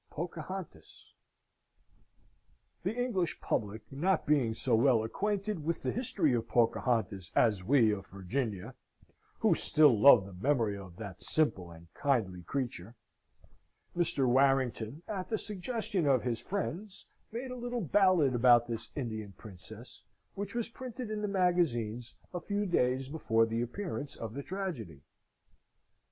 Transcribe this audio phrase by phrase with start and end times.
[0.09, 1.13] Pocahontas
[2.81, 7.91] The English public not being so well acquainted with the history of Pocahontas as we
[7.91, 8.73] of Virginia,
[9.41, 12.95] who still love the memory of that simple and kindly creature,
[13.95, 14.25] Mr.
[14.27, 20.01] Warrington, at the suggestion of his friends, made a little ballad about this Indian princess,
[20.33, 25.03] which was printed in the magazines a few days before the appearance of the tragedy.